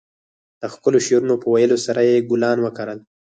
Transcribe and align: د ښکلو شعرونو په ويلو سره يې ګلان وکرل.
د 0.59 0.63
ښکلو 0.73 0.97
شعرونو 1.05 1.35
په 1.41 1.47
ويلو 1.53 1.77
سره 1.85 1.99
يې 2.09 2.25
ګلان 2.29 2.57
وکرل. 2.61 2.99